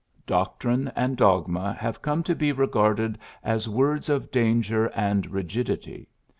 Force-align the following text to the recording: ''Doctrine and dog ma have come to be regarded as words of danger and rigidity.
''Doctrine 0.25 0.91
and 0.95 1.15
dog 1.15 1.47
ma 1.47 1.73
have 1.73 2.01
come 2.01 2.23
to 2.23 2.33
be 2.33 2.51
regarded 2.51 3.19
as 3.43 3.69
words 3.69 4.09
of 4.09 4.31
danger 4.31 4.87
and 4.95 5.29
rigidity. 5.29 6.09